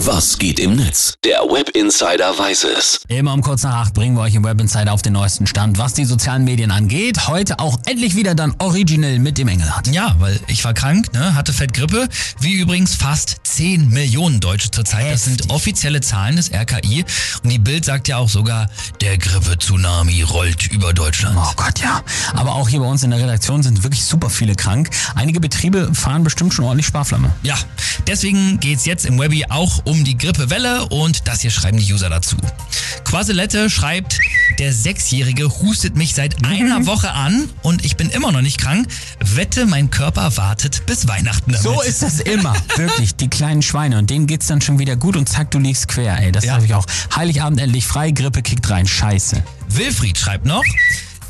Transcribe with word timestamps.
Was 0.00 0.38
geht 0.38 0.60
im 0.60 0.76
Netz? 0.76 1.14
Der 1.24 1.38
Web 1.38 1.70
Insider 1.70 2.38
weiß 2.38 2.64
es. 2.64 3.00
Immer 3.08 3.32
um 3.32 3.40
kurz 3.40 3.62
nach 3.62 3.76
acht 3.76 3.94
bringen 3.94 4.14
wir 4.14 4.20
euch 4.20 4.34
im 4.34 4.44
Web 4.44 4.60
Insider 4.60 4.92
auf 4.92 5.00
den 5.00 5.14
neuesten 5.14 5.46
Stand, 5.46 5.78
was 5.78 5.94
die 5.94 6.04
sozialen 6.04 6.44
Medien 6.44 6.70
angeht. 6.70 7.28
Heute 7.28 7.58
auch 7.58 7.80
endlich 7.86 8.14
wieder 8.14 8.34
dann 8.34 8.54
originell 8.58 9.18
mit 9.18 9.38
dem 9.38 9.48
Engelhardt. 9.48 9.88
Ja, 9.88 10.14
weil 10.18 10.38
ich 10.48 10.62
war 10.64 10.74
krank, 10.74 11.14
ne, 11.14 11.34
hatte 11.34 11.54
Fettgrippe, 11.54 12.08
wie 12.40 12.52
übrigens 12.56 12.94
fast 12.94 13.36
10 13.44 13.88
Millionen 13.88 14.38
Deutsche 14.38 14.70
zurzeit. 14.70 15.14
Das 15.14 15.24
sind 15.24 15.48
offizielle 15.50 16.02
Zahlen 16.02 16.36
des 16.36 16.52
RKI. 16.52 17.04
Und 17.42 17.50
die 17.50 17.58
Bild 17.58 17.86
sagt 17.86 18.06
ja 18.08 18.18
auch 18.18 18.28
sogar, 18.28 18.68
der 19.00 19.16
Grippe-Tsunami 19.16 20.22
rollt 20.22 20.70
über 20.72 20.92
Deutschland. 20.92 21.38
Oh 21.40 21.52
Gott, 21.56 21.80
ja. 21.80 22.02
Aber 22.34 22.54
auch 22.54 22.68
hier 22.68 22.80
bei 22.80 22.86
uns 22.86 23.02
in 23.02 23.12
der 23.12 23.20
Redaktion 23.20 23.62
sind 23.62 23.82
wirklich 23.82 24.04
super 24.04 24.28
viele 24.28 24.56
krank. 24.56 24.90
Einige 25.14 25.40
Betriebe 25.40 25.94
fahren 25.94 26.22
bestimmt 26.22 26.52
schon 26.52 26.66
ordentlich 26.66 26.86
Sparflamme. 26.86 27.32
Ja, 27.42 27.56
deswegen 28.06 28.60
geht's 28.60 28.84
jetzt 28.84 29.06
im 29.06 29.18
Webby 29.18 29.46
auch 29.48 29.85
um 29.86 30.04
die 30.04 30.18
Grippewelle 30.18 30.86
und 30.86 31.26
das 31.26 31.40
hier 31.40 31.50
schreiben 31.50 31.78
die 31.78 31.92
User 31.92 32.10
dazu. 32.10 32.36
Quaselette 33.04 33.70
schreibt, 33.70 34.18
der 34.58 34.72
Sechsjährige 34.72 35.48
hustet 35.60 35.96
mich 35.96 36.14
seit 36.14 36.44
einer 36.44 36.86
Woche 36.86 37.12
an 37.12 37.48
und 37.62 37.84
ich 37.84 37.96
bin 37.96 38.10
immer 38.10 38.32
noch 38.32 38.42
nicht 38.42 38.58
krank. 38.58 38.88
Wette, 39.20 39.66
mein 39.66 39.90
Körper 39.90 40.36
wartet 40.36 40.84
bis 40.86 41.06
Weihnachten 41.08 41.52
damit. 41.52 41.62
So 41.62 41.80
ist 41.82 42.02
das 42.02 42.20
immer. 42.20 42.54
Wirklich, 42.76 43.14
die 43.16 43.28
kleinen 43.28 43.62
Schweine. 43.62 43.98
Und 43.98 44.10
denen 44.10 44.26
geht's 44.26 44.46
dann 44.46 44.60
schon 44.60 44.78
wieder 44.78 44.96
gut 44.96 45.16
und 45.16 45.28
zack, 45.28 45.50
du 45.52 45.58
liegst 45.58 45.88
quer, 45.88 46.18
ey. 46.18 46.32
Das 46.32 46.44
Ja. 46.44 46.54
habe 46.54 46.64
ich 46.66 46.74
auch. 46.74 46.86
Heiligabend 47.14 47.60
endlich 47.60 47.86
frei, 47.86 48.10
Grippe 48.10 48.42
kickt 48.42 48.68
rein. 48.70 48.86
Scheiße. 48.86 49.42
Wilfried 49.68 50.18
schreibt 50.18 50.46
noch, 50.46 50.62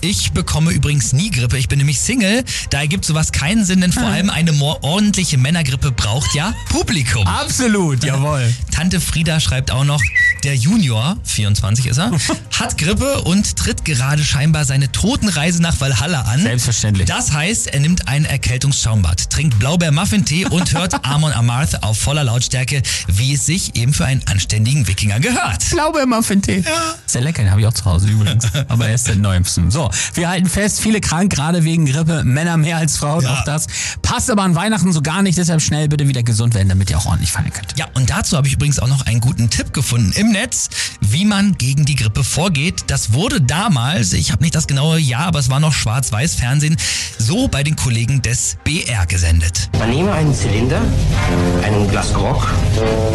ich 0.00 0.32
bekomme 0.32 0.72
übrigens 0.72 1.12
nie 1.12 1.30
Grippe, 1.30 1.58
ich 1.58 1.68
bin 1.68 1.78
nämlich 1.78 2.00
Single. 2.00 2.44
Da 2.70 2.80
ergibt 2.80 3.04
sowas 3.04 3.32
keinen 3.32 3.64
Sinn, 3.64 3.80
denn 3.80 3.92
vor 3.92 4.04
allem 4.04 4.30
eine 4.30 4.52
ordentliche 4.60 5.38
Männergrippe 5.38 5.90
braucht 5.90 6.34
ja 6.34 6.54
Publikum. 6.68 7.26
Absolut, 7.26 8.04
jawohl. 8.04 8.52
Tante 8.70 9.00
Frieda 9.00 9.40
schreibt 9.40 9.70
auch 9.70 9.84
noch, 9.84 10.02
der 10.44 10.54
Junior, 10.54 11.16
24 11.24 11.86
ist 11.86 11.98
er, 11.98 12.10
hat 12.58 12.78
Grippe 12.78 13.22
und 13.22 13.56
tritt 13.56 13.84
gerade 13.84 14.22
scheinbar 14.22 14.64
seine 14.64 14.90
Totenreise 14.92 15.60
nach 15.62 15.80
Valhalla 15.80 16.22
an. 16.22 16.40
Selbstverständlich. 16.42 17.06
Das 17.08 17.32
heißt, 17.32 17.68
er 17.68 17.80
nimmt 17.80 18.08
ein 18.08 18.24
Erkältungsschaumbad, 18.24 19.30
trinkt 19.30 19.58
Blaubeer-Muffin-Tee 19.58 20.46
und 20.46 20.72
hört 20.72 21.04
Amon 21.04 21.32
Amarth 21.32 21.82
auf 21.82 21.98
voller 21.98 22.24
Lautstärke, 22.24 22.82
wie 23.08 23.34
es 23.34 23.46
sich 23.46 23.76
eben 23.76 23.92
für 23.92 24.04
einen 24.04 24.22
anständigen 24.26 24.86
Wikinger 24.86 25.20
gehört. 25.20 25.68
glaube 25.70 26.00
immer 26.00 26.22
Tee. 26.22 26.58
Ja. 26.64 26.94
Sehr 27.06 27.22
lecker, 27.22 27.42
den 27.42 27.50
habe 27.50 27.60
ich 27.60 27.66
auch 27.66 27.72
zu 27.74 27.84
Hause 27.84 28.08
übrigens. 28.08 28.46
Aber 28.68 28.88
er 28.88 28.94
ist 28.94 29.06
der 29.08 29.16
neuesten. 29.16 29.70
So, 29.70 29.90
wir 30.14 30.28
halten 30.28 30.48
fest, 30.48 30.80
viele 30.80 31.00
krank, 31.00 31.32
gerade 31.32 31.64
wegen 31.64 31.86
Grippe. 31.86 32.24
Männer 32.24 32.56
mehr 32.56 32.76
als 32.78 32.96
Frauen, 32.96 33.22
Ja. 33.24 33.34
auch 33.34 33.44
das. 33.44 33.66
Passt 34.02 34.30
aber 34.30 34.42
an 34.42 34.54
Weihnachten 34.54 34.92
so 34.92 35.02
gar 35.02 35.22
nicht, 35.22 35.38
deshalb 35.38 35.62
schnell 35.62 35.88
bitte 35.88 36.08
wieder 36.08 36.22
gesund 36.22 36.54
werden, 36.54 36.68
damit 36.68 36.90
ihr 36.90 36.98
auch 36.98 37.06
ordentlich 37.06 37.32
feiern 37.32 37.52
könnt. 37.52 37.76
Ja, 37.78 37.86
und 37.94 38.10
dazu 38.10 38.36
habe 38.36 38.46
ich 38.48 38.54
übrigens 38.54 38.78
auch 38.78 38.88
noch 38.88 39.06
einen 39.06 39.20
guten 39.20 39.50
Tipp 39.50 39.72
gefunden 39.72 40.12
im 40.12 40.25
Netz, 40.32 40.68
wie 41.00 41.24
man 41.24 41.56
gegen 41.58 41.84
die 41.84 41.94
Grippe 41.94 42.24
vorgeht. 42.24 42.84
Das 42.88 43.12
wurde 43.12 43.40
damals, 43.40 44.12
ich 44.12 44.32
habe 44.32 44.42
nicht 44.42 44.54
das 44.54 44.66
genaue 44.66 44.98
Jahr, 44.98 45.26
aber 45.26 45.38
es 45.38 45.50
war 45.50 45.60
noch 45.60 45.72
Schwarz-Weiß-Fernsehen, 45.72 46.76
so 47.18 47.48
bei 47.48 47.62
den 47.62 47.76
Kollegen 47.76 48.22
des 48.22 48.56
BR 48.64 49.06
gesendet. 49.06 49.70
Man 49.78 49.90
nehme 49.90 50.12
einen 50.12 50.34
Zylinder, 50.34 50.80
ein 51.62 51.90
Glas 51.90 52.12
Grog, 52.12 52.46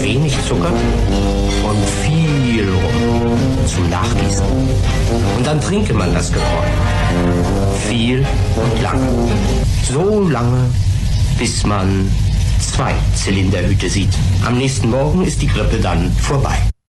wenig 0.00 0.34
Zucker 0.46 0.72
und 0.72 1.88
viel 2.02 2.68
Rum 2.68 3.38
zum 3.66 3.90
Nachgießen. 3.90 4.46
Und 5.36 5.46
dann 5.46 5.60
trinke 5.60 5.94
man 5.94 6.12
das 6.14 6.32
Gebräu. 6.32 6.66
Viel 7.88 8.26
und 8.56 8.82
lange. 8.82 9.08
So 9.88 10.28
lange, 10.28 10.70
bis 11.38 11.64
man 11.64 12.10
zwei 12.60 12.94
Zylinderhüte 13.14 13.88
sieht. 13.88 14.12
Am 14.44 14.58
nächsten 14.58 14.90
Morgen 14.90 15.24
ist 15.24 15.40
die 15.42 15.48
Grippe 15.48 15.78
dann 15.78 16.12
vorbei. 16.20 16.56